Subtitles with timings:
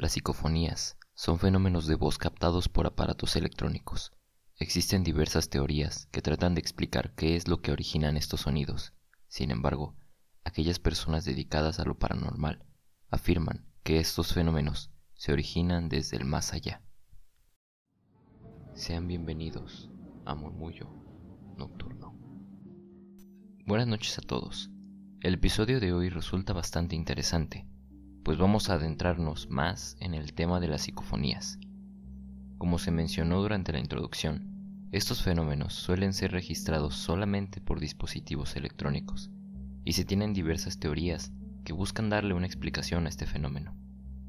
[0.00, 4.12] Las psicofonías son fenómenos de voz captados por aparatos electrónicos.
[4.56, 8.94] Existen diversas teorías que tratan de explicar qué es lo que originan estos sonidos.
[9.28, 9.98] Sin embargo,
[10.42, 12.64] aquellas personas dedicadas a lo paranormal
[13.10, 16.82] afirman que estos fenómenos se originan desde el más allá.
[18.72, 19.90] Sean bienvenidos
[20.24, 20.88] a Murmullo
[21.58, 22.18] Nocturno.
[23.66, 24.70] Buenas noches a todos.
[25.20, 27.68] El episodio de hoy resulta bastante interesante,
[28.22, 31.58] pues vamos a adentrarnos más en el tema de las psicofonías.
[32.58, 34.50] Como se mencionó durante la introducción,
[34.92, 39.30] estos fenómenos suelen ser registrados solamente por dispositivos electrónicos,
[39.84, 41.32] y se tienen diversas teorías
[41.64, 43.74] que buscan darle una explicación a este fenómeno,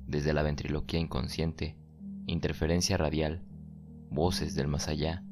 [0.08, 1.78] desde la ventriloquía inconsciente,
[2.28, 3.44] interferencia radial,
[4.10, 5.24] voces del más allá,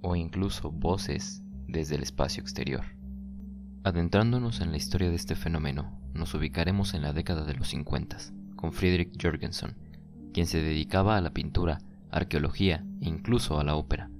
[0.00, 2.97] o incluso voces desde el espacio exterior.
[3.84, 8.16] Adentrándonos en la historia de este fenómeno, nos ubicaremos en la década de los 50,
[8.56, 9.76] con Friedrich Jürgensen,
[10.34, 11.78] quien se dedicaba a la pintura,
[12.10, 14.10] arqueología e incluso a la ópera.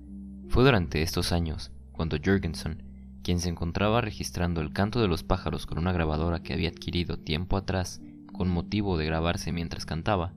[0.48, 2.84] Fue durante estos años cuando Jürgensen,
[3.24, 7.18] quien se encontraba registrando el canto de los pájaros con una grabadora que había adquirido
[7.18, 8.00] tiempo atrás
[8.32, 10.32] con motivo de grabarse mientras cantaba,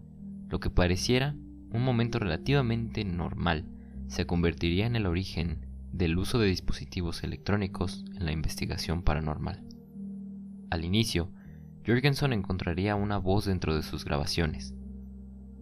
[0.50, 1.36] lo que pareciera
[1.72, 3.66] un momento relativamente normal
[4.08, 9.64] se convertiría en el origen del uso de dispositivos electrónicos en la investigación paranormal.
[10.70, 11.32] Al inicio,
[11.84, 14.74] Jürgensen encontraría una voz dentro de sus grabaciones.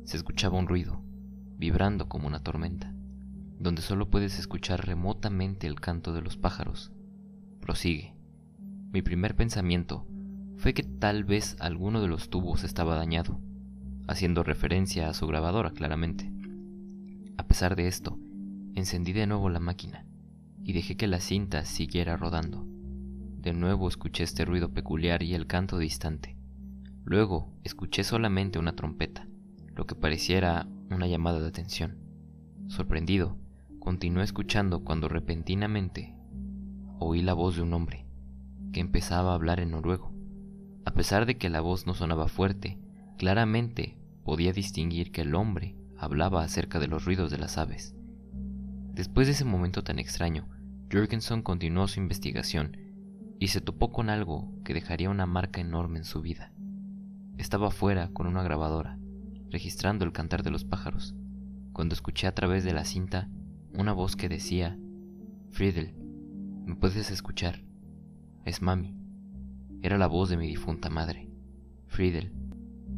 [0.04, 1.02] Se escuchaba un ruido,
[1.58, 2.94] vibrando como una tormenta
[3.60, 6.94] donde solo puedes escuchar remotamente el canto de los pájaros.
[7.60, 8.16] Prosigue.
[8.92, 10.08] Mi primer pensamiento
[10.56, 13.40] fue que tal vez alguno de los tubos estaba dañado,
[14.08, 16.32] haciendo referencia a su grabadora claramente.
[17.38, 18.18] A pesar de esto,
[18.76, 20.06] encendí de nuevo la máquina
[20.70, 22.64] y dejé que la cinta siguiera rodando.
[22.66, 26.38] De nuevo escuché este ruido peculiar y el canto distante.
[27.04, 29.28] Luego escuché solamente una trompeta,
[29.74, 31.98] lo que pareciera una llamada de atención.
[32.68, 33.38] Sorprendido,
[33.80, 36.14] Continué escuchando cuando repentinamente
[37.00, 38.06] oí la voz de un hombre
[38.74, 40.14] que empezaba a hablar en noruego.
[40.86, 42.78] A pesar de que la voz no sonaba fuerte,
[43.18, 47.96] claramente podía distinguir que el hombre hablaba acerca de los ruidos de las aves.
[48.94, 50.48] Después de ese momento tan extraño,
[50.90, 52.76] Jürgensen continuó su investigación
[53.40, 56.52] y se topó con algo que dejaría una marca enorme en su vida.
[57.38, 58.98] Estaba fuera con una grabadora,
[59.52, 61.16] registrando el cantar de los pájaros,
[61.74, 63.30] cuando escuché a través de la cinta
[63.74, 64.78] una voz que decía,
[65.52, 65.94] Friedel,
[66.66, 67.64] ¿me puedes escuchar?
[68.44, 68.96] Es mami.
[69.84, 71.30] Era la voz de mi difunta madre.
[71.86, 72.34] Friedel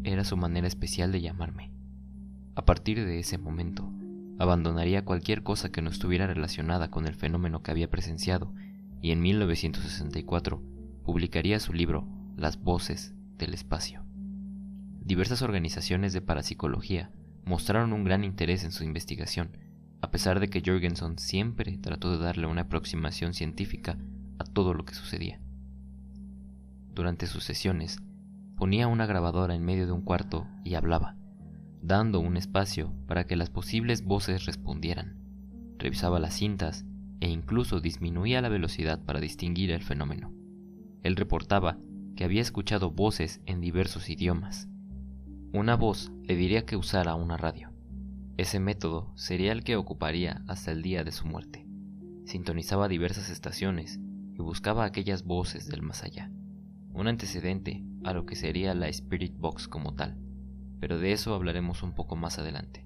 [0.03, 1.73] era su manera especial de llamarme.
[2.55, 3.91] A partir de ese momento,
[4.41, 8.53] abandonaría cualquier cosa que no estuviera relacionada con el fenómeno que había presenciado
[8.99, 10.61] y en 1964
[11.03, 14.03] publicaría su libro Las voces del espacio.
[14.99, 17.11] Diversas organizaciones de parapsicología
[17.45, 19.57] mostraron un gran interés en su investigación
[20.01, 23.99] a pesar de que Jorgensen siempre trató de darle una aproximación científica
[24.39, 25.39] a todo lo que sucedía.
[26.95, 27.99] Durante sus sesiones,
[28.57, 31.15] ponía una grabadora en medio de un cuarto y hablaba,
[31.81, 35.17] dando un espacio para que las posibles voces respondieran.
[35.77, 36.85] Revisaba las cintas
[37.19, 40.31] e incluso disminuía la velocidad para distinguir el fenómeno.
[41.03, 41.77] Él reportaba
[42.15, 44.69] que había escuchado voces en diversos idiomas.
[45.53, 47.71] Una voz le diría que usara una radio.
[48.37, 51.67] Ese método sería el que ocuparía hasta el día de su muerte.
[52.25, 53.99] Sintonizaba diversas estaciones
[54.33, 56.31] y buscaba aquellas voces del más allá,
[56.93, 60.17] un antecedente a lo que sería la Spirit Box como tal,
[60.81, 62.85] pero de eso hablaremos un poco más adelante.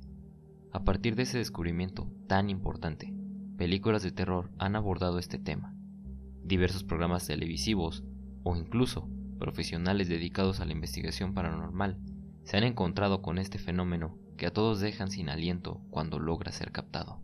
[0.72, 3.16] A partir de ese descubrimiento tan importante,
[3.58, 5.74] películas de terror han abordado este tema.
[6.44, 8.04] Diversos programas televisivos
[8.44, 11.98] o incluso profesionales dedicados a la investigación paranormal
[12.44, 16.74] se han encontrado con este fenómeno que a todos dejan sin aliento cuando logra ser
[16.74, 17.22] captado.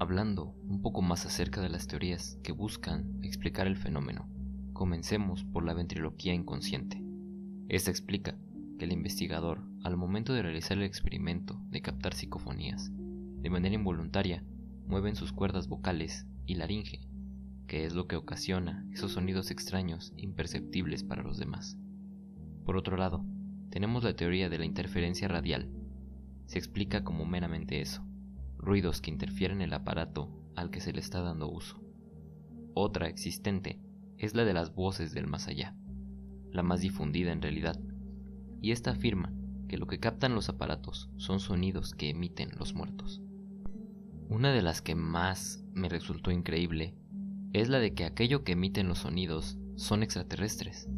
[0.00, 4.28] Hablando un poco más acerca de las teorías que buscan explicar el fenómeno,
[4.72, 7.00] comencemos por la ventriloquía inconsciente.
[7.68, 8.36] Esta explica
[8.78, 14.44] que el investigador, al momento de realizar el experimento de captar psicofonías, de manera involuntaria,
[14.86, 17.00] mueven sus cuerdas vocales y laringe,
[17.66, 21.78] que es lo que ocasiona esos sonidos extraños imperceptibles para los demás.
[22.66, 23.24] Por otro lado,
[23.70, 25.70] tenemos la teoría de la interferencia radial,
[26.44, 28.06] se explica como meramente eso,
[28.58, 31.82] ruidos que interfieren en el aparato al que se le está dando uso.
[32.74, 33.80] Otra existente
[34.18, 35.74] es la de las voces del más allá,
[36.52, 37.80] la más difundida en realidad,
[38.60, 39.32] y esta afirma
[39.68, 43.22] que lo que captan los aparatos son sonidos que emiten los muertos.
[44.28, 46.94] Una de las que más me resultó increíble
[47.52, 50.88] es la de que aquello que emiten los sonidos son extraterrestres,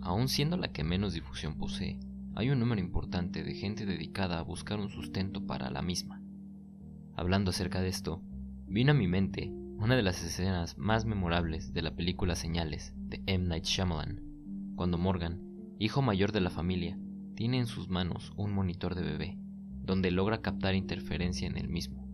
[0.00, 1.98] aun siendo la que menos difusión posee
[2.34, 6.22] hay un número importante de gente dedicada a buscar un sustento para la misma.
[7.14, 8.22] Hablando acerca de esto,
[8.66, 13.22] vino a mi mente una de las escenas más memorables de la película Señales de
[13.26, 13.48] M.
[13.48, 14.22] Night Shyamalan,
[14.76, 15.42] cuando Morgan,
[15.78, 16.98] hijo mayor de la familia,
[17.34, 19.38] tiene en sus manos un monitor de bebé,
[19.82, 22.08] donde logra captar interferencia en el mismo.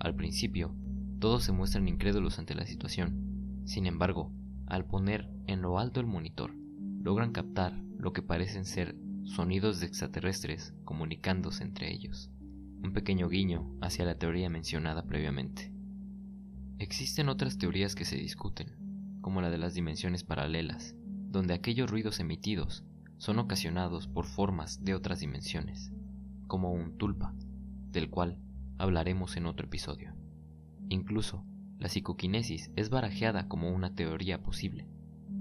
[0.00, 0.74] Al principio,
[1.18, 3.62] todos se muestran incrédulos ante la situación.
[3.64, 4.32] Sin embargo,
[4.66, 6.54] al poner en lo alto el monitor,
[7.02, 12.30] logran captar lo que parecen ser sonidos de extraterrestres comunicándose entre ellos,
[12.82, 15.72] un pequeño guiño hacia la teoría mencionada previamente.
[16.78, 18.74] Existen otras teorías que se discuten,
[19.20, 20.96] como la de las dimensiones paralelas,
[21.30, 22.84] donde aquellos ruidos emitidos
[23.22, 25.92] son ocasionados por formas de otras dimensiones,
[26.48, 27.36] como un tulpa,
[27.92, 28.36] del cual
[28.78, 30.12] hablaremos en otro episodio.
[30.88, 31.44] Incluso,
[31.78, 34.88] la psicoquinesis es barajeada como una teoría posible.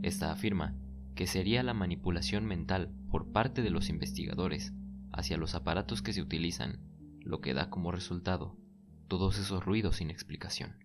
[0.04, 0.76] Esta afirma
[1.16, 4.76] que sería la manipulación mental por parte de los investigadores
[5.12, 6.82] hacia los aparatos que se utilizan,
[7.22, 8.60] lo que da como resultado
[9.08, 10.76] todos esos ruidos sin explicación.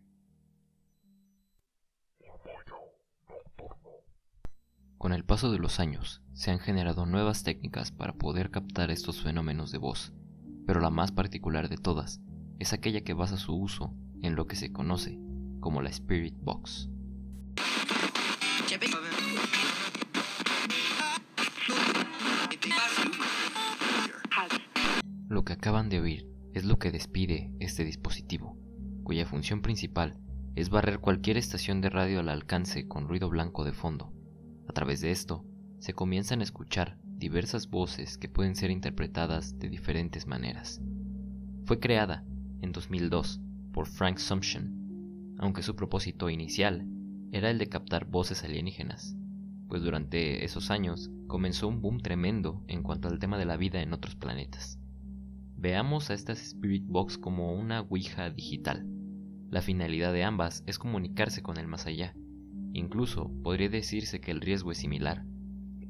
[4.98, 9.22] Con el paso de los años, se han generado nuevas técnicas para poder captar estos
[9.22, 10.14] fenómenos de voz,
[10.66, 12.20] pero la más particular de todas
[12.58, 15.20] es aquella que basa su uso en lo que se conoce
[15.60, 16.88] como la Spirit Box.
[25.28, 28.56] Lo que acaban de oír es lo que despide este dispositivo,
[29.04, 30.18] cuya función principal
[30.54, 34.16] es barrer cualquier estación de radio al alcance con ruido blanco de fondo.
[34.68, 35.44] A través de esto,
[35.78, 40.80] se comienzan a escuchar diversas voces que pueden ser interpretadas de diferentes maneras.
[41.64, 42.24] Fue creada
[42.60, 43.40] en 2002
[43.72, 46.86] por Frank Sumption, aunque su propósito inicial
[47.32, 49.16] era el de captar voces alienígenas,
[49.68, 53.82] pues durante esos años comenzó un boom tremendo en cuanto al tema de la vida
[53.82, 54.78] en otros planetas.
[55.56, 58.86] Veamos a estas Spirit Box como una Ouija digital.
[59.50, 62.14] La finalidad de ambas es comunicarse con el más allá.
[62.76, 65.24] Incluso podría decirse que el riesgo es similar,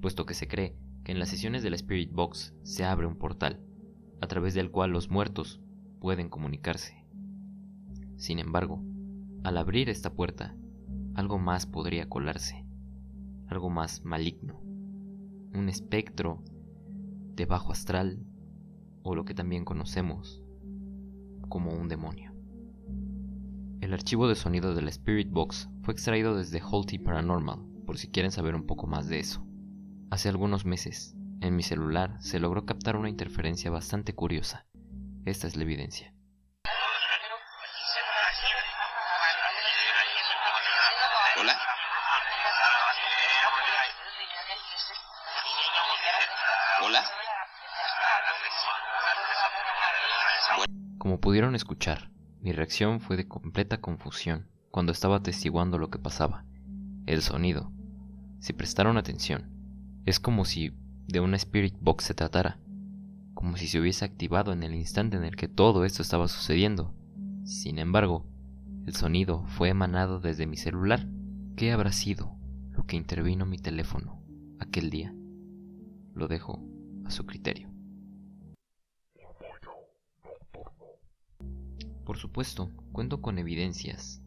[0.01, 3.17] puesto que se cree que en las sesiones de la Spirit Box se abre un
[3.17, 3.61] portal,
[4.21, 5.61] a través del cual los muertos
[5.99, 7.05] pueden comunicarse.
[8.15, 8.85] Sin embargo,
[9.43, 10.55] al abrir esta puerta,
[11.17, 12.65] algo más podría colarse,
[13.49, 14.61] algo más maligno,
[15.55, 16.45] un espectro
[17.35, 18.25] de bajo astral
[19.03, 20.41] o lo que también conocemos
[21.49, 22.33] como un demonio.
[23.81, 28.11] El archivo de sonido de la Spirit Box fue extraído desde Holty Paranormal, por si
[28.11, 29.47] quieren saber un poco más de eso.
[30.11, 34.67] Hace algunos meses, en mi celular se logró captar una interferencia bastante curiosa.
[35.25, 36.13] Esta es la evidencia.
[41.39, 41.57] Hola.
[46.83, 47.05] Hola.
[50.99, 52.11] Como pudieron escuchar,
[52.41, 56.45] mi reacción fue de completa confusión cuando estaba atestiguando lo que pasaba.
[57.07, 57.73] El sonido.
[58.41, 59.49] Si prestaron atención,
[60.05, 60.75] es como si
[61.09, 62.61] de una Spirit Box se tratara,
[63.33, 66.95] como si se hubiese activado en el instante en el que todo esto estaba sucediendo.
[67.45, 68.27] Sin embargo,
[68.85, 71.09] el sonido fue emanado desde mi celular.
[71.57, 72.37] ¿Qué habrá sido
[72.73, 74.21] lo que intervino mi teléfono
[74.59, 75.15] aquel día?
[76.13, 76.63] Lo dejo
[77.07, 77.71] a su criterio.
[82.05, 84.21] Por supuesto, cuento con evidencias,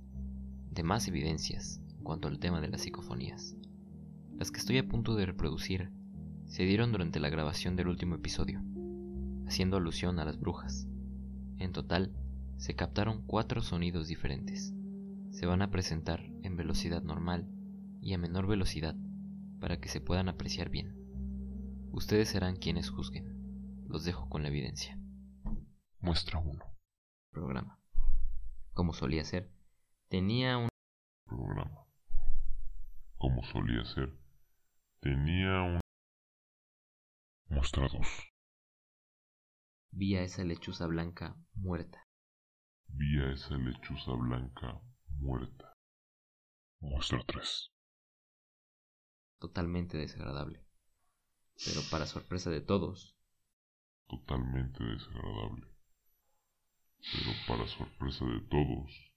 [0.72, 3.56] de más evidencias, en cuanto al tema de las psicofonías.
[4.38, 5.92] Las que estoy a punto de reproducir
[6.46, 8.62] se dieron durante la grabación del último episodio,
[9.48, 10.88] haciendo alusión a las brujas.
[11.58, 12.16] En total,
[12.58, 14.74] se captaron cuatro sonidos diferentes.
[15.32, 17.48] Se van a presentar en velocidad normal
[18.02, 18.96] y a menor velocidad
[19.60, 20.96] para que se puedan apreciar bien.
[21.92, 23.86] Ustedes serán quienes juzguen.
[23.88, 25.00] Los dejo con la evidencia.
[26.00, 26.64] Muestra 1.
[27.32, 27.80] Programa.
[28.74, 29.52] Como solía ser,
[30.10, 30.70] tenía un
[31.26, 31.86] Programa.
[33.18, 34.12] Como solía ser,
[35.00, 35.80] tenía un...
[37.50, 37.62] 2.
[39.92, 42.04] vi a esa lechuza blanca muerta.
[42.88, 44.82] Vi a esa lechuza blanca
[45.20, 45.74] muerta.
[46.80, 47.72] Muestra 3.
[49.40, 50.66] totalmente desagradable.
[51.66, 53.16] Pero para sorpresa de todos,
[54.08, 55.68] Totalmente desagradable.
[57.14, 59.09] Pero para sorpresa de todos.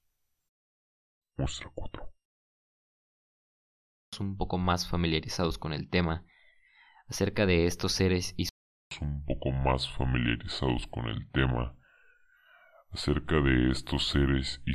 [1.37, 2.13] Muestra 4.
[4.21, 6.25] un poco más familiarizados con el tema
[7.09, 8.49] acerca de estos seres y
[9.01, 11.75] Un poco más familiarizados con el tema
[12.91, 14.75] acerca de estos seres y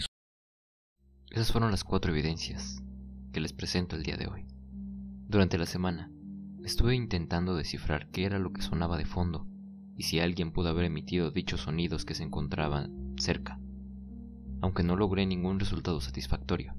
[1.29, 2.81] esas fueron las cuatro evidencias
[3.31, 4.47] que les presento el día de hoy.
[5.27, 6.09] Durante la semana
[6.67, 9.47] Estuve intentando descifrar qué era lo que sonaba de fondo
[9.95, 13.57] y si alguien pudo haber emitido dichos sonidos que se encontraban cerca,
[14.61, 16.75] aunque no logré ningún resultado satisfactorio.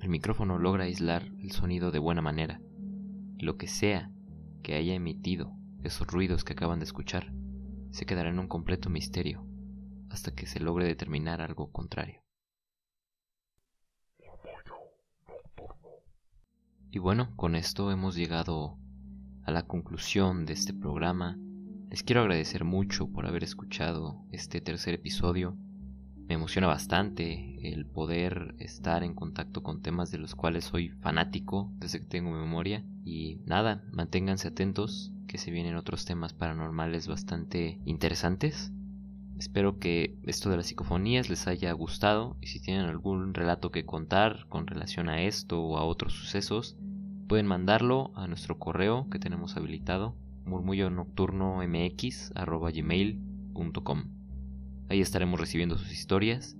[0.00, 2.60] El micrófono logra aislar el sonido de buena manera,
[3.36, 4.10] y lo que sea
[4.62, 5.52] que haya emitido
[5.82, 7.32] esos ruidos que acaban de escuchar
[7.90, 9.46] se quedará en un completo misterio
[10.10, 12.22] hasta que se logre determinar algo contrario.
[16.90, 18.78] Y bueno, con esto hemos llegado
[19.44, 21.38] a la conclusión de este programa.
[21.90, 25.56] Les quiero agradecer mucho por haber escuchado este tercer episodio.
[26.28, 31.72] Me emociona bastante el poder estar en contacto con temas de los cuales soy fanático
[31.78, 32.84] desde que tengo memoria.
[33.02, 38.74] Y nada, manténganse atentos que se vienen otros temas paranormales bastante interesantes.
[39.38, 43.86] Espero que esto de las psicofonías les haya gustado y si tienen algún relato que
[43.86, 46.76] contar con relación a esto o a otros sucesos,
[47.26, 54.17] pueden mandarlo a nuestro correo que tenemos habilitado, murmullo nocturno mx@gmail.com.
[54.90, 56.56] Ahí estaremos recibiendo sus historias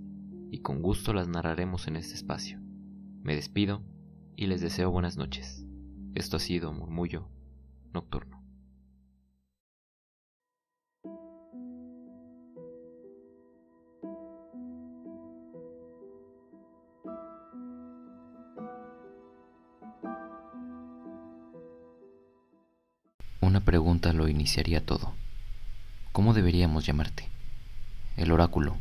[0.51, 2.59] y con gusto las narraremos en este espacio.
[3.23, 3.81] Me despido
[4.35, 5.65] y les deseo buenas noches.
[6.13, 7.27] Esto ha sido Murmullo
[7.91, 8.43] Nocturno.
[23.41, 25.13] Una pregunta lo iniciaría todo.
[26.11, 27.38] ¿Cómo deberíamos llamarte?
[28.17, 28.77] El oráculo,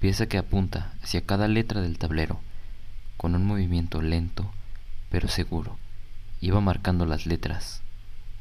[0.00, 2.40] pieza que apunta hacia cada letra del tablero,
[3.16, 4.50] con un movimiento lento
[5.10, 5.78] pero seguro,
[6.40, 7.82] iba marcando las letras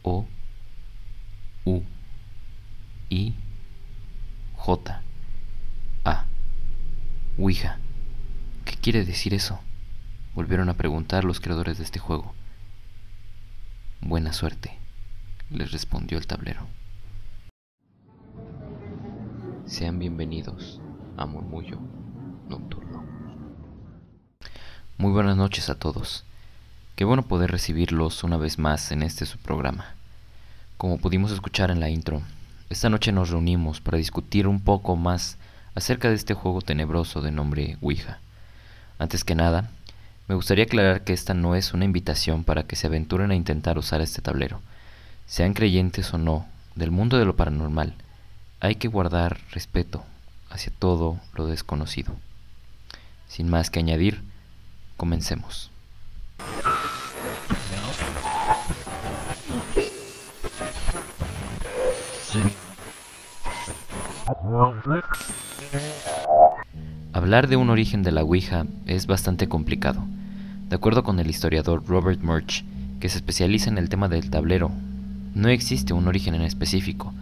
[0.04, 0.28] O,
[1.64, 1.84] U,
[3.10, 3.36] I,
[4.56, 5.02] J,
[6.04, 6.26] A.
[7.38, 7.78] Ouija.
[8.66, 9.60] ¿Qué quiere decir eso?
[10.34, 12.34] Volvieron a preguntar los creadores de este juego.
[14.02, 14.78] Buena suerte
[15.50, 16.68] les respondió el tablero.
[19.66, 20.80] Sean bienvenidos
[21.18, 21.80] a Murmullo
[22.48, 23.04] Nocturno.
[24.98, 26.24] Muy buenas noches a todos.
[26.96, 29.96] Qué bueno poder recibirlos una vez más en este su programa.
[30.78, 32.22] Como pudimos escuchar en la intro,
[32.70, 35.38] esta noche nos reunimos para discutir un poco más
[35.74, 38.20] acerca de este juego tenebroso de nombre Ouija.
[39.00, 39.70] Antes que nada,
[40.28, 43.78] me gustaría aclarar que esta no es una invitación para que se aventuren a intentar
[43.78, 44.62] usar este tablero
[45.26, 46.46] sean creyentes o no,
[46.76, 47.96] del mundo de lo paranormal,
[48.60, 50.04] hay que guardar respeto
[50.50, 52.16] hacia todo lo desconocido.
[53.28, 54.22] Sin más que añadir,
[54.98, 55.72] comencemos.
[67.14, 70.04] Hablar de un origen de la Ouija es bastante complicado.
[70.70, 72.64] De acuerdo con el historiador Robert Murch,
[73.00, 74.72] que se especializa en el tema del tablero
[75.36, 77.14] no existe un origen en específico,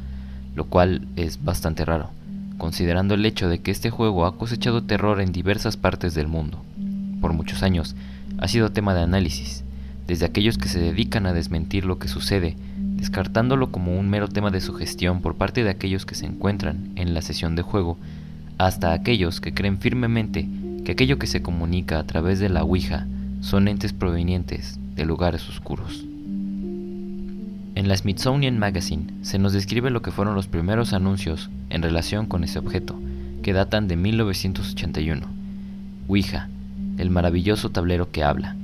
[0.56, 2.12] lo cual es bastante raro,
[2.58, 6.62] considerando el hecho de que este juego ha cosechado terror en diversas partes del mundo.
[7.22, 7.96] Por muchos años
[8.38, 9.64] ha sido tema de análisis,
[10.08, 14.52] desde aquellos que se dedican a desmentir lo que sucede, descartándolo como un mero tema
[14.52, 17.98] de sugestión por parte de aquellos que se encuentran en la sesión de juego,
[18.58, 20.48] hasta aquellos que creen firmemente
[20.86, 23.08] que aquello que se comunica a través de la Ouija
[23.42, 26.06] son entes provenientes de lugares oscuros.
[27.76, 32.28] En la Smithsonian Magazine se nos describe lo que fueron los primeros anuncios en relación
[32.28, 33.00] con ese objeto,
[33.42, 35.26] que datan de 1981.
[36.08, 36.50] Ouija,
[37.00, 38.56] el maravilloso tablero que habla,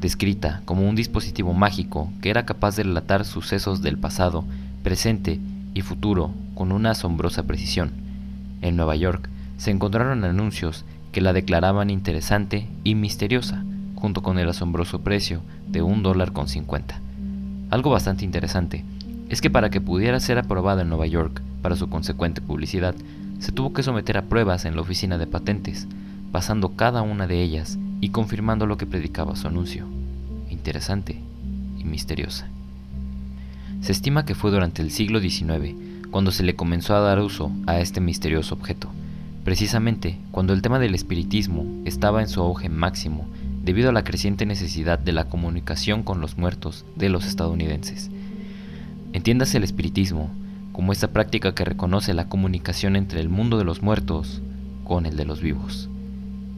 [0.00, 4.46] descrita como un dispositivo mágico que era capaz de relatar sucesos del pasado,
[4.82, 5.40] presente
[5.74, 7.92] y futuro con una asombrosa precisión.
[8.62, 9.28] En Nueva York
[9.58, 13.62] se encontraron anuncios que la declaraban interesante y misteriosa,
[13.94, 17.03] junto con el asombroso precio de un dólar con cincuenta.
[17.74, 18.84] Algo bastante interesante
[19.28, 22.94] es que para que pudiera ser aprobada en Nueva York para su consecuente publicidad,
[23.40, 25.88] se tuvo que someter a pruebas en la oficina de patentes,
[26.30, 29.88] pasando cada una de ellas y confirmando lo que predicaba su anuncio.
[30.50, 31.20] Interesante
[31.76, 32.46] y misteriosa.
[33.80, 35.74] Se estima que fue durante el siglo XIX
[36.12, 38.88] cuando se le comenzó a dar uso a este misterioso objeto,
[39.42, 43.26] precisamente cuando el tema del espiritismo estaba en su auge máximo
[43.64, 48.10] debido a la creciente necesidad de la comunicación con los muertos de los estadounidenses.
[49.14, 50.30] Entiéndase el espiritismo
[50.72, 54.42] como esta práctica que reconoce la comunicación entre el mundo de los muertos
[54.84, 55.88] con el de los vivos.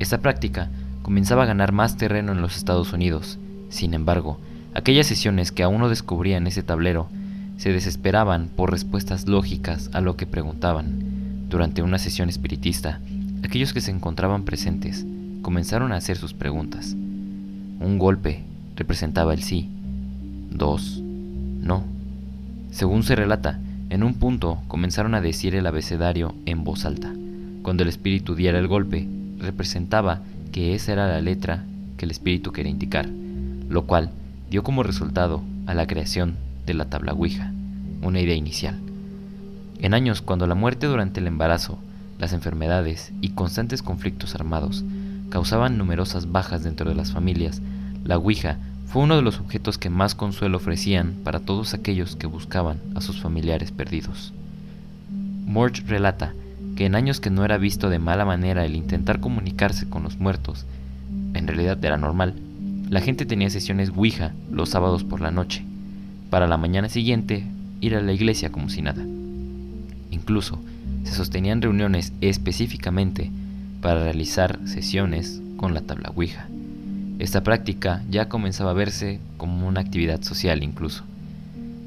[0.01, 0.71] Esta práctica
[1.03, 3.39] comenzaba a ganar más terreno en los Estados Unidos.
[3.69, 4.41] Sin embargo,
[4.75, 7.09] aquellas sesiones que aún no descubrían ese tablero
[7.57, 11.49] se desesperaban por respuestas lógicas a lo que preguntaban.
[11.49, 13.01] Durante una sesión espiritista,
[13.45, 15.07] aquellos que se encontraban presentes
[15.47, 16.95] comenzaron a hacer sus preguntas.
[16.95, 18.43] Un golpe
[18.75, 19.71] representaba el sí,
[20.51, 21.85] dos, No.
[22.73, 27.15] Según se relata, en un punto comenzaron a decir el abecedario en voz alta.
[27.63, 29.07] Cuando el espíritu diera el golpe,
[29.39, 30.19] representaba
[30.51, 31.63] que esa era la letra
[31.97, 34.11] que el espíritu quería indicar, lo cual
[34.51, 36.35] dio como resultado a la creación
[36.67, 37.53] de la tabla Ouija,
[38.03, 38.81] una idea inicial.
[39.79, 41.79] En años cuando la muerte durante el embarazo,
[42.19, 44.85] las enfermedades y constantes conflictos armados
[45.29, 47.61] causaban numerosas bajas dentro de las familias,
[48.05, 52.27] la Ouija fue uno de los objetos que más consuelo ofrecían para todos aquellos que
[52.27, 54.33] buscaban a sus familiares perdidos.
[55.45, 56.33] Morge relata
[56.77, 60.19] que en años que no era visto de mala manera el intentar comunicarse con los
[60.19, 60.67] muertos,
[61.35, 62.35] en realidad era normal,
[62.89, 65.65] la gente tenía sesiones Ouija los sábados por la noche,
[66.31, 67.45] para la mañana siguiente
[67.81, 69.05] ir a la iglesia como si nada.
[70.11, 70.61] Incluso
[71.05, 73.31] se sostenían reuniones específicamente
[73.87, 76.49] para realizar sesiones con la tabla Ouija.
[77.21, 81.05] Esta práctica ya comenzaba a verse como una actividad social incluso.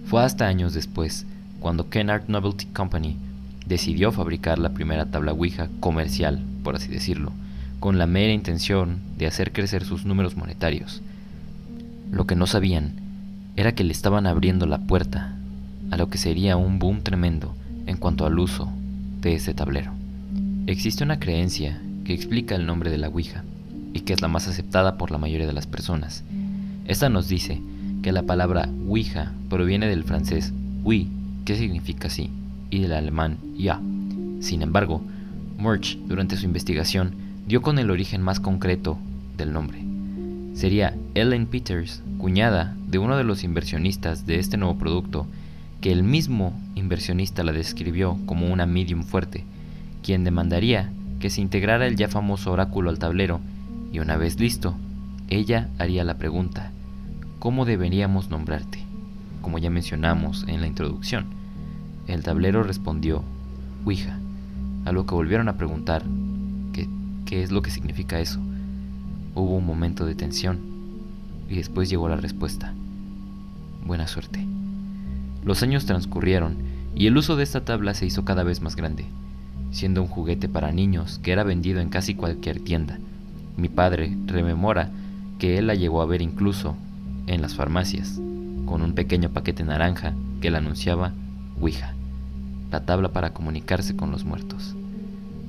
[0.06, 1.26] Fue hasta años después
[1.60, 3.18] cuando Kennard Novelty Company
[3.66, 7.34] decidió fabricar la primera tabla Ouija comercial, por así decirlo,
[7.82, 11.02] con la mera intención de hacer crecer sus números monetarios.
[12.14, 12.94] Lo que no sabían
[13.58, 15.36] era que le estaban abriendo la puerta
[15.92, 18.72] a lo que sería un boom tremendo en cuanto al uso
[19.20, 19.92] de ese tablero.
[20.66, 23.44] Existe una creencia que explica el nombre de la Ouija
[23.94, 26.24] y que es la más aceptada por la mayoría de las personas.
[26.88, 27.62] Esta nos dice
[28.02, 30.52] que la palabra Ouija proviene del francés
[30.84, 31.08] oui,
[31.46, 32.32] que significa sí,
[32.72, 33.80] y del alemán ja.
[34.40, 35.04] Sin embargo,
[35.60, 37.12] Murch, durante su investigación,
[37.46, 38.98] dio con el origen más concreto
[39.38, 39.78] del nombre.
[40.56, 45.28] Sería Ellen Peters, cuñada de uno de los inversionistas de este nuevo producto,
[45.80, 49.44] que el mismo inversionista la describió como una medium fuerte,
[50.02, 50.90] quien demandaría
[51.20, 53.42] que se integrara el ya famoso oráculo al tablero
[53.92, 54.76] y una vez listo,
[55.28, 56.72] ella haría la pregunta,
[57.40, 58.80] ¿cómo deberíamos nombrarte?
[59.42, 61.26] Como ya mencionamos en la introducción.
[62.08, 63.24] El tablero respondió,
[63.86, 64.18] Ouija,
[64.86, 66.04] a lo que volvieron a preguntar,
[66.74, 66.88] ¿qué,
[67.26, 68.40] qué es lo que significa eso?
[69.36, 70.60] Hubo un momento de tensión
[71.50, 72.74] y después llegó la respuesta,
[73.86, 74.46] buena suerte.
[75.44, 76.58] Los años transcurrieron
[76.96, 79.06] y el uso de esta tabla se hizo cada vez más grande,
[79.72, 83.00] siendo un juguete para niños que era vendido en casi cualquier tienda.
[83.58, 84.90] Mi padre rememora
[85.38, 86.76] que él la llegó a ver incluso
[87.28, 88.20] en las farmacias,
[88.66, 91.14] con un pequeño paquete naranja que le anunciaba
[91.60, 91.94] Ouija,
[92.72, 94.76] la tabla para comunicarse con los muertos.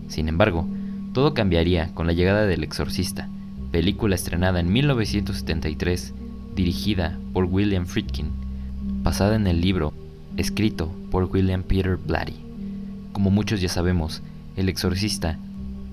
[0.08, 0.66] Sin embargo,
[1.12, 3.28] todo cambiaría con la llegada del Exorcista,
[3.70, 6.14] película estrenada en 1973,
[6.54, 8.28] dirigida por William Friedkin,
[9.02, 9.92] basada en el libro
[10.36, 12.49] escrito por William Peter Blatty.
[13.20, 14.22] Como muchos ya sabemos,
[14.56, 15.36] El Exorcista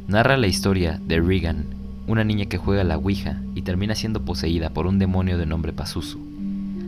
[0.07, 1.65] narra la historia de Regan,
[2.07, 5.73] una niña que juega la Ouija y termina siendo poseída por un demonio de nombre
[5.73, 6.19] Pazuzu.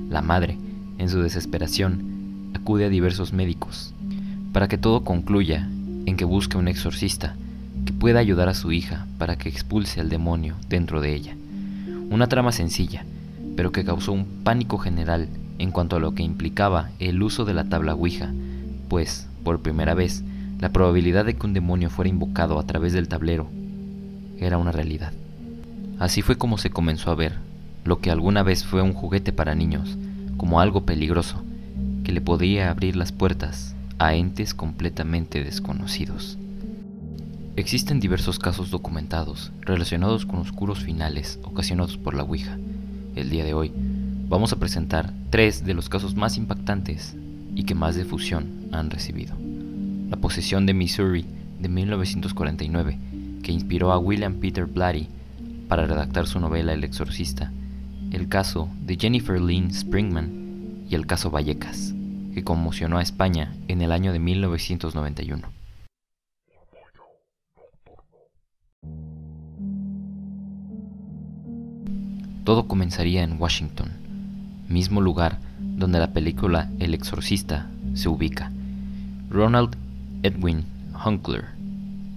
[0.09, 0.57] La madre,
[0.97, 3.93] en su desesperación, acude a diversos médicos
[4.53, 5.67] para que todo concluya
[6.05, 7.35] en que busque un exorcista
[7.85, 11.35] que pueda ayudar a su hija para que expulse al demonio dentro de ella.
[12.11, 13.03] Una trama sencilla,
[13.57, 17.53] pero que causó un pánico general en cuanto a lo que implicaba el uso de
[17.53, 18.31] la tabla Ouija,
[18.87, 20.23] pues, por primera vez,
[20.59, 23.47] la probabilidad de que un demonio fuera invocado a través del tablero
[24.39, 25.13] era una realidad.
[25.99, 27.35] Así fue como se comenzó a ver
[27.85, 29.97] lo que alguna vez fue un juguete para niños,
[30.37, 31.41] como algo peligroso,
[32.03, 36.37] que le podía abrir las puertas a entes completamente desconocidos.
[37.55, 42.57] Existen diversos casos documentados relacionados con oscuros finales ocasionados por la Ouija.
[43.15, 43.71] El día de hoy
[44.29, 47.15] vamos a presentar tres de los casos más impactantes
[47.55, 49.48] y que más difusión han recibido.
[50.09, 51.25] La posesión de Missouri
[51.59, 52.97] de 1949,
[53.43, 55.07] que inspiró a William Peter Blatty
[55.67, 57.51] para redactar su novela El Exorcista,
[58.11, 61.93] el caso de Jennifer Lynn Springman y el caso Vallecas,
[62.33, 65.47] que conmocionó a España en el año de 1991.
[72.43, 73.91] Todo comenzaría en Washington,
[74.67, 78.51] mismo lugar donde la película El Exorcista se ubica.
[79.29, 79.77] Ronald
[80.21, 80.65] Edwin
[81.05, 81.45] Hunkler,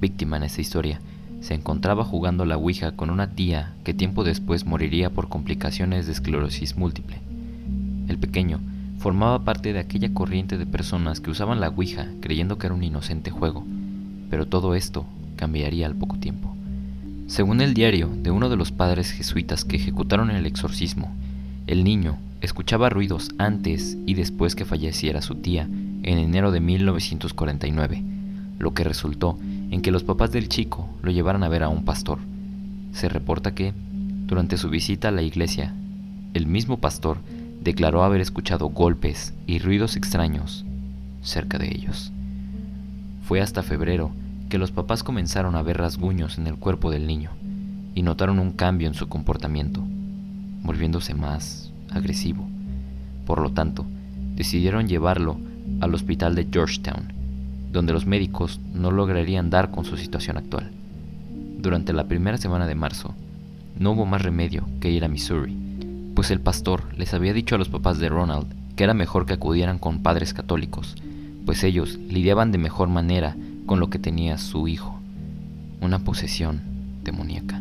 [0.01, 1.01] víctima en esta historia,
[1.41, 6.13] se encontraba jugando la Ouija con una tía que tiempo después moriría por complicaciones de
[6.13, 7.21] esclerosis múltiple.
[8.09, 8.59] El pequeño
[8.99, 12.83] formaba parte de aquella corriente de personas que usaban la Ouija creyendo que era un
[12.83, 13.65] inocente juego,
[14.31, 16.57] pero todo esto cambiaría al poco tiempo.
[17.29, 21.15] Según el diario de uno de los padres jesuitas que ejecutaron el exorcismo,
[21.69, 25.69] el niño escuchaba ruidos antes y después que falleciera su tía
[26.03, 28.03] en enero de 1949,
[28.59, 29.39] lo que resultó
[29.71, 32.19] en que los papás del chico lo llevaran a ver a un pastor.
[32.93, 33.73] Se reporta que,
[34.27, 35.75] durante su visita a la iglesia,
[36.35, 37.19] el mismo pastor
[37.63, 40.65] declaró haber escuchado golpes y ruidos extraños
[41.23, 42.13] cerca de ellos.
[43.23, 44.11] Fue hasta febrero
[44.49, 47.31] que los papás comenzaron a ver rasguños en el cuerpo del niño
[47.95, 49.83] y notaron un cambio en su comportamiento,
[50.63, 52.49] volviéndose más agresivo.
[53.27, 53.87] Por lo tanto,
[54.35, 55.39] decidieron llevarlo
[55.81, 57.13] al hospital de Georgetown,
[57.73, 60.71] donde los médicos no lograrían dar con su situación actual.
[61.59, 63.15] Durante la primera semana de marzo,
[63.79, 65.57] no hubo más remedio que ir a Missouri,
[66.15, 68.47] pues el pastor les había dicho a los papás de Ronald
[68.77, 70.97] que era mejor que acudieran con padres católicos,
[71.45, 74.99] pues ellos lidiaban de mejor manera con lo que tenía su hijo,
[75.81, 76.63] una posesión
[77.03, 77.61] demoníaca.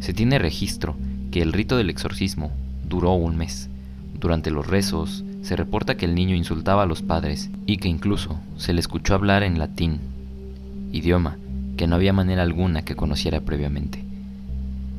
[0.00, 0.96] Se tiene registro
[1.30, 2.52] que el rito del exorcismo
[2.88, 3.70] duró un mes.
[4.20, 8.40] Durante los rezos se reporta que el niño insultaba a los padres y que incluso
[8.56, 10.00] se le escuchó hablar en latín,
[10.90, 11.36] idioma
[11.76, 14.02] que no había manera alguna que conociera previamente.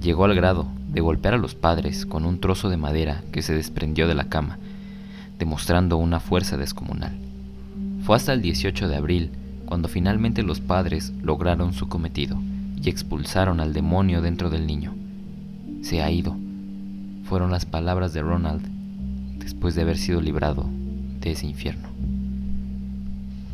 [0.03, 3.55] Llegó al grado de golpear a los padres con un trozo de madera que se
[3.55, 4.59] desprendió de la cama,
[5.39, 7.17] demostrando una fuerza descomunal.
[8.03, 9.31] Fue hasta el 18 de abril
[9.65, 12.37] cuando finalmente los padres lograron su cometido
[12.79, 14.93] y expulsaron al demonio dentro del niño.
[15.81, 16.37] Se ha ido,
[17.23, 18.75] fueron las palabras de Ronald
[19.45, 20.67] después de haber sido librado
[21.21, 21.87] de ese infierno.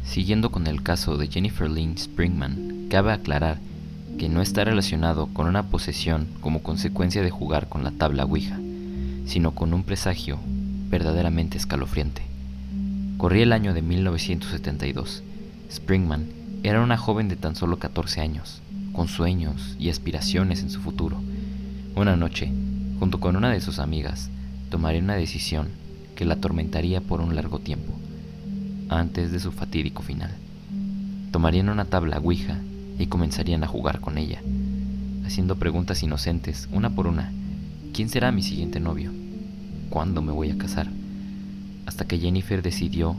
[0.06, 3.60] Siguiendo con el caso de Jennifer Lynn Springman, cabe aclarar
[4.18, 8.58] que no está relacionado con una posesión como consecuencia de jugar con la tabla Ouija,
[9.26, 10.40] sino con un presagio
[10.90, 12.22] verdaderamente escalofriante.
[13.18, 15.24] Corría el año de 1972.
[15.70, 16.28] Springman
[16.64, 18.62] era una joven de tan solo 14 años,
[18.94, 21.22] con sueños y aspiraciones en su futuro.
[21.96, 22.50] Una noche,
[22.98, 24.30] junto con una de sus amigas,
[24.70, 25.81] tomaría una decisión
[26.22, 27.94] que la atormentaría por un largo tiempo,
[28.90, 30.30] antes de su fatídico final.
[31.32, 32.60] Tomarían una tabla Ouija
[33.00, 34.40] y comenzarían a jugar con ella,
[35.26, 37.32] haciendo preguntas inocentes, una por una.
[37.92, 39.12] ¿Quién será mi siguiente novio?
[39.90, 40.90] ¿Cuándo me voy a casar?
[41.88, 43.16] Hasta que Jennifer decidió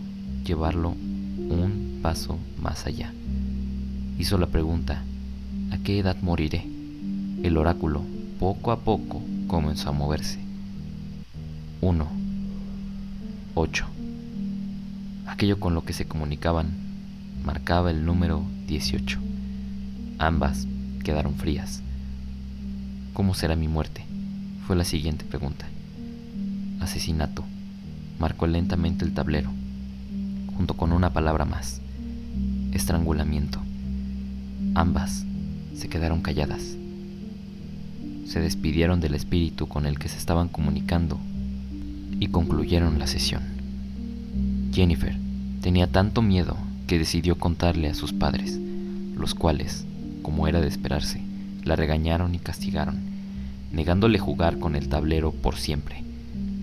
[0.46, 3.12] llevarlo un paso más allá.
[4.16, 5.02] Hizo la pregunta,
[5.72, 6.64] ¿a qué edad moriré?
[7.42, 8.04] El oráculo,
[8.38, 10.38] poco a poco, comenzó a moverse.
[11.80, 12.21] 1.
[13.54, 13.84] 8.
[15.26, 16.70] Aquello con lo que se comunicaban
[17.44, 19.18] marcaba el número 18.
[20.18, 20.66] Ambas
[21.04, 21.82] quedaron frías.
[23.12, 24.06] ¿Cómo será mi muerte?
[24.66, 25.66] Fue la siguiente pregunta.
[26.80, 27.44] Asesinato.
[28.18, 29.50] Marcó lentamente el tablero,
[30.56, 31.82] junto con una palabra más.
[32.72, 33.60] Estrangulamiento.
[34.74, 35.26] Ambas
[35.76, 36.62] se quedaron calladas.
[38.26, 41.20] Se despidieron del espíritu con el que se estaban comunicando
[42.22, 43.42] y concluyeron la sesión.
[44.72, 45.16] Jennifer
[45.60, 46.56] tenía tanto miedo
[46.86, 48.60] que decidió contarle a sus padres,
[49.16, 49.84] los cuales,
[50.22, 51.20] como era de esperarse,
[51.64, 53.00] la regañaron y castigaron,
[53.72, 56.04] negándole jugar con el tablero por siempre,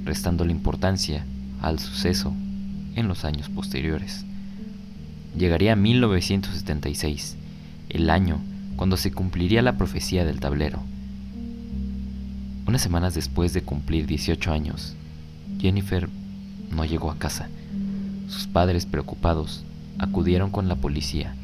[0.05, 1.25] restándole importancia
[1.61, 2.33] al suceso
[2.95, 4.23] en los años posteriores.
[5.37, 7.35] Llegaría 1976,
[7.89, 8.39] el año
[8.77, 10.79] cuando se cumpliría la profecía del tablero.
[12.65, 14.95] Unas semanas después de cumplir 18 años,
[15.59, 16.09] Jennifer
[16.71, 17.49] no llegó a casa.
[18.29, 19.63] Sus padres, preocupados,
[19.97, 21.35] acudieron con la policía.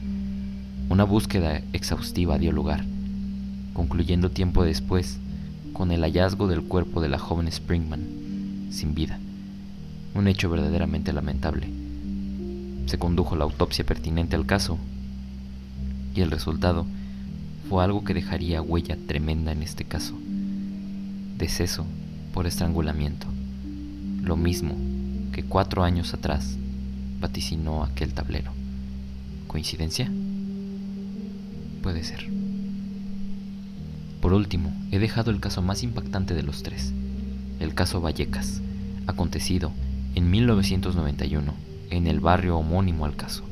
[0.89, 2.85] Una búsqueda exhaustiva dio lugar,
[3.73, 5.19] concluyendo tiempo después
[5.73, 9.19] con el hallazgo del cuerpo de la joven Springman, sin vida.
[10.13, 11.67] Un hecho verdaderamente lamentable.
[12.85, 14.77] Se condujo la autopsia pertinente al caso
[16.15, 16.85] y el resultado
[17.67, 20.13] fue algo que dejaría huella tremenda en este caso.
[21.37, 21.85] Deceso
[22.33, 23.27] por estrangulamiento
[24.25, 24.75] lo mismo
[25.31, 26.57] que cuatro años atrás
[27.19, 28.51] vaticinó aquel tablero.
[29.47, 30.11] ¿Coincidencia?
[31.81, 32.27] Puede ser.
[34.21, 36.93] Por último, he dejado el caso más impactante de los tres,
[37.59, 38.61] el caso Vallecas,
[39.05, 39.71] acontecido
[40.15, 41.53] en 1991
[41.91, 43.43] en el barrio homónimo al caso,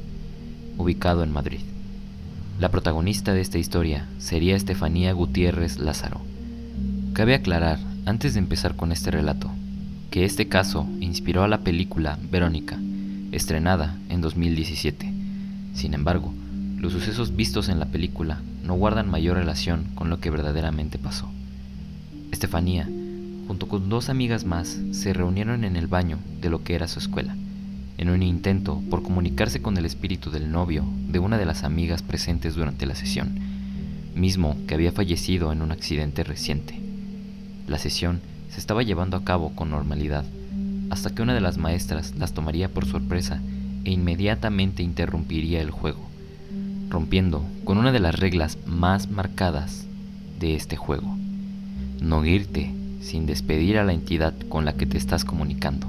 [0.78, 1.62] ubicado en Madrid.
[2.60, 6.22] La protagonista de esta historia sería Estefanía Gutiérrez Lázaro.
[7.14, 9.52] Cabe aclarar, antes de empezar con este relato,
[10.14, 12.78] que este caso inspiró a la película Verónica,
[13.32, 15.12] estrenada en 2017.
[15.74, 16.32] Sin embargo,
[16.78, 21.32] los sucesos vistos en la película no guardan mayor relación con lo que verdaderamente pasó.
[22.32, 22.88] Estefanía,
[23.48, 27.00] junto con dos amigas más, se reunieron en el baño de lo que era su
[27.00, 27.36] escuela,
[27.98, 32.04] en un intento por comunicarse con el espíritu del novio de una de las amigas
[32.04, 33.40] presentes durante la sesión,
[34.14, 36.80] mismo que había fallecido en un accidente reciente.
[37.68, 38.22] La sesión
[38.54, 40.26] se estaba llevando a cabo con normalidad,
[40.92, 43.42] hasta que una de las maestras las tomaría por sorpresa
[43.84, 46.08] e inmediatamente interrumpiría el juego,
[46.88, 49.86] rompiendo con una de las reglas más marcadas
[50.40, 51.18] de este juego.
[52.00, 55.88] No irte sin despedir a la entidad con la que te estás comunicando.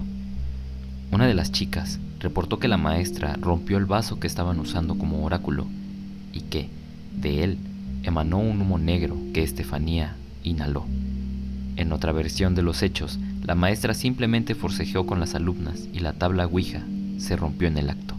[1.13, 5.23] Una de las chicas reportó que la maestra rompió el vaso que estaban usando como
[5.23, 5.67] oráculo
[6.33, 6.71] y que,
[7.15, 7.59] de él,
[8.05, 10.87] emanó un humo negro que Estefanía inhaló.
[11.77, 16.13] En otra versión de los hechos, la maestra simplemente forcejeó con las alumnas y la
[16.13, 16.83] tabla Ouija
[17.19, 18.15] se rompió en el acto.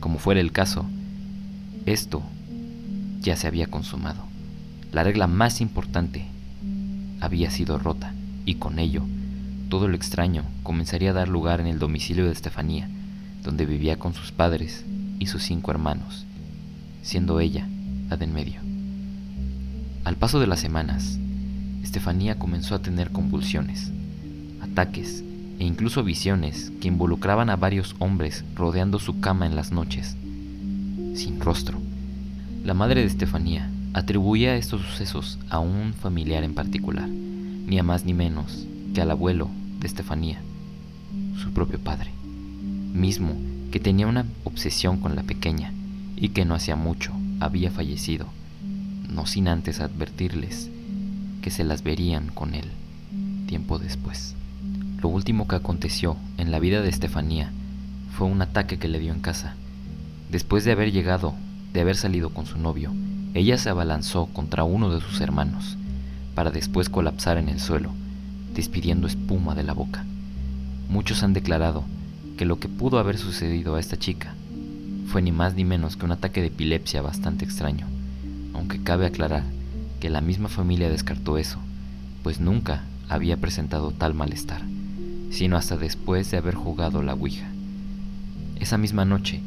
[0.00, 0.84] Como fuera el caso,
[1.86, 2.22] esto
[3.20, 4.24] ya se había consumado.
[4.92, 6.26] La regla más importante
[7.20, 8.12] había sido rota
[8.44, 9.02] y con ello
[9.68, 12.88] todo lo extraño comenzaría a dar lugar en el domicilio de Estefanía,
[13.42, 14.84] donde vivía con sus padres
[15.18, 16.24] y sus cinco hermanos,
[17.02, 17.68] siendo ella
[18.08, 18.60] la de en medio.
[20.04, 21.18] Al paso de las semanas,
[21.86, 23.92] Estefanía comenzó a tener convulsiones,
[24.60, 25.22] ataques
[25.60, 30.16] e incluso visiones que involucraban a varios hombres rodeando su cama en las noches,
[31.14, 31.78] sin rostro.
[32.64, 38.04] La madre de Estefanía atribuía estos sucesos a un familiar en particular, ni a más
[38.04, 40.40] ni menos que al abuelo de Estefanía,
[41.40, 42.10] su propio padre,
[42.92, 43.36] mismo
[43.70, 45.72] que tenía una obsesión con la pequeña
[46.16, 48.26] y que no hacía mucho había fallecido,
[49.08, 50.70] no sin antes advertirles
[51.46, 52.64] que se las verían con él
[53.46, 54.34] tiempo después.
[55.00, 57.52] Lo último que aconteció en la vida de Estefanía
[58.10, 59.54] fue un ataque que le dio en casa.
[60.28, 61.36] Después de haber llegado,
[61.72, 62.92] de haber salido con su novio,
[63.32, 65.76] ella se abalanzó contra uno de sus hermanos,
[66.34, 67.92] para después colapsar en el suelo,
[68.52, 70.04] despidiendo espuma de la boca.
[70.88, 71.84] Muchos han declarado
[72.36, 74.34] que lo que pudo haber sucedido a esta chica
[75.06, 77.86] fue ni más ni menos que un ataque de epilepsia bastante extraño,
[78.52, 79.44] aunque cabe aclarar
[80.00, 81.58] que la misma familia descartó eso,
[82.22, 84.62] pues nunca había presentado tal malestar,
[85.30, 87.48] sino hasta después de haber jugado la Ouija.
[88.58, 89.40] Esa misma noche,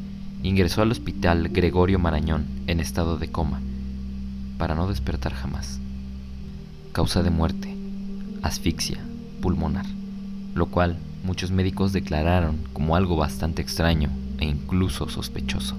[0.44, 3.60] ingresó al hospital Gregorio Marañón en estado de coma,
[4.58, 5.80] para no despertar jamás.
[6.92, 7.76] Causa de muerte,
[8.42, 9.00] asfixia
[9.42, 9.86] pulmonar,
[10.54, 15.76] lo cual muchos médicos declararon como algo bastante extraño e incluso sospechoso.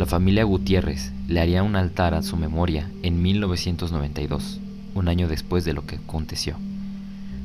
[0.00, 4.58] La familia Gutiérrez le haría un altar a su memoria en 1992,
[4.94, 6.56] un año después de lo que aconteció.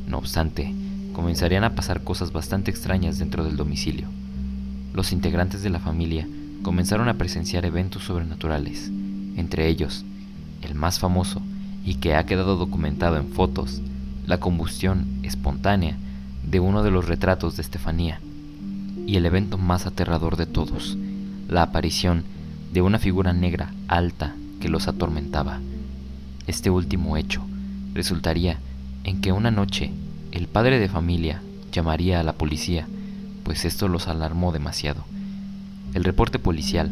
[0.08, 0.74] No obstante,
[1.12, 4.08] comenzarían a pasar cosas bastante extrañas dentro del domicilio.
[4.94, 6.30] Los integrantes de la familia
[6.62, 8.90] comenzaron a presenciar eventos sobrenaturales,
[9.36, 10.06] entre ellos,
[10.62, 11.42] el más famoso
[11.84, 13.82] y que ha quedado documentado en fotos,
[14.26, 15.98] la combustión espontánea
[16.50, 18.22] de uno de los retratos de Estefanía,
[19.06, 20.98] y el evento más aterrador de todos,
[21.50, 22.24] la aparición
[22.76, 25.62] de una figura negra alta que los atormentaba.
[26.46, 27.42] Este último hecho
[27.94, 28.58] resultaría
[29.06, 29.92] en que una noche
[30.34, 32.86] el padre de familia llamaría a la policía,
[33.46, 35.06] pues esto los alarmó demasiado.
[35.94, 36.92] El reporte policial,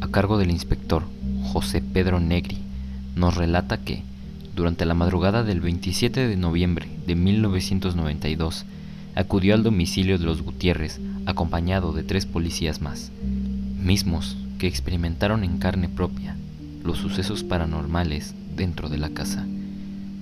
[0.00, 1.02] a cargo del inspector
[1.42, 2.56] José Pedro Negri,
[3.14, 4.04] nos relata que,
[4.56, 8.64] durante la madrugada del 27 de noviembre de 1992,
[9.14, 13.12] acudió al domicilio de los Gutiérrez acompañado de tres policías más,
[13.78, 16.36] mismos que experimentaron en carne propia
[16.84, 19.44] los sucesos paranormales dentro de la casa,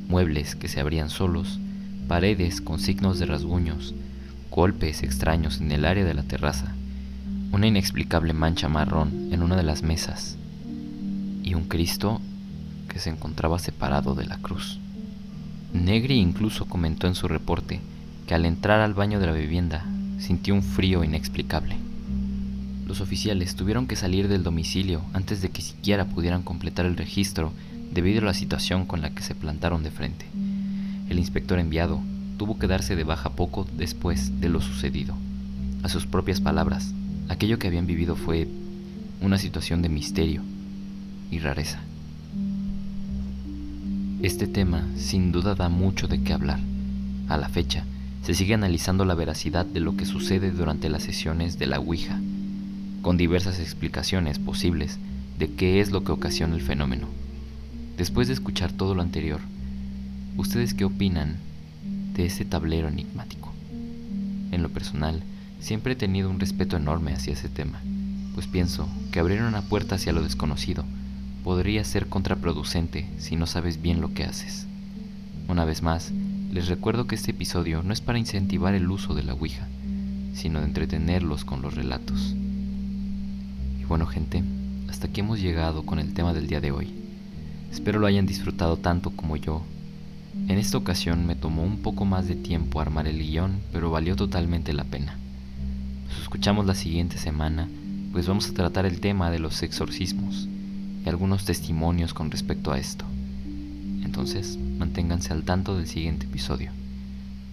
[0.08, 1.60] muebles que se abrían solos,
[2.08, 3.94] paredes con signos de rasguños,
[4.50, 6.72] golpes extraños en el área de la terraza,
[7.52, 10.38] una inexplicable mancha marrón en una de las mesas,
[11.42, 12.22] y un Cristo
[12.88, 14.78] que se encontraba separado de la cruz.
[15.74, 17.82] Negri incluso comentó en su reporte
[18.26, 19.84] que al entrar al baño de la vivienda
[20.18, 21.89] sintió un frío inexplicable.
[22.90, 27.52] Los oficiales tuvieron que salir del domicilio antes de que siquiera pudieran completar el registro
[27.94, 30.26] debido a la situación con la que se plantaron de frente.
[31.08, 32.00] El inspector enviado
[32.36, 35.14] tuvo que darse de baja poco después de lo sucedido.
[35.84, 36.92] A sus propias palabras,
[37.28, 38.48] aquello que habían vivido fue
[39.20, 40.42] una situación de misterio
[41.30, 41.78] y rareza.
[44.20, 46.58] Este tema sin duda da mucho de qué hablar.
[47.28, 47.84] A la fecha,
[48.24, 52.18] se sigue analizando la veracidad de lo que sucede durante las sesiones de la Ouija,
[53.02, 54.98] con diversas explicaciones posibles
[55.38, 57.06] de qué es lo que ocasiona el fenómeno.
[57.96, 59.40] Después de escuchar todo lo anterior,
[60.36, 61.36] ¿ustedes qué opinan
[62.14, 63.52] de ese tablero enigmático?
[64.52, 65.22] En lo personal,
[65.60, 67.80] siempre he tenido un respeto enorme hacia ese tema,
[68.34, 70.84] pues pienso que abrir una puerta hacia lo desconocido
[71.44, 74.66] podría ser contraproducente si no sabes bien lo que haces.
[75.48, 76.12] Una vez más,
[76.52, 79.66] les recuerdo que este episodio no es para incentivar el uso de la Ouija,
[80.34, 82.34] sino de entretenerlos con los relatos.
[83.90, 84.44] Bueno gente,
[84.88, 86.94] hasta aquí hemos llegado con el tema del día de hoy.
[87.72, 89.62] Espero lo hayan disfrutado tanto como yo.
[90.46, 94.14] En esta ocasión me tomó un poco más de tiempo armar el guion, pero valió
[94.14, 95.18] totalmente la pena.
[96.08, 97.68] Nos escuchamos la siguiente semana,
[98.12, 100.46] pues vamos a tratar el tema de los exorcismos
[101.04, 103.04] y algunos testimonios con respecto a esto.
[104.04, 106.70] Entonces, manténganse al tanto del siguiente episodio.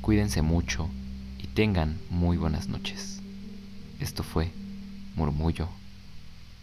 [0.02, 0.88] Cuídense mucho
[1.41, 3.23] y tengan muy buenas noches.
[4.00, 4.52] Esto fue
[5.15, 5.67] Murmullo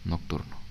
[0.05, 0.64] Nocturno.